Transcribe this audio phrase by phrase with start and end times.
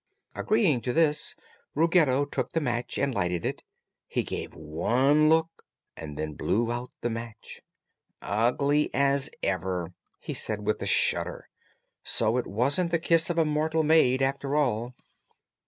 [0.33, 1.35] Agreeing to this,
[1.75, 3.61] Ruggedo took the match and lighted it.
[4.07, 5.63] He gave one look
[5.95, 7.61] and then blew out the match.
[8.19, 11.49] "Ugly as ever!" he said with a shudder.
[12.01, 14.95] "So it wasn't the kiss of a Mortal Maid, after all."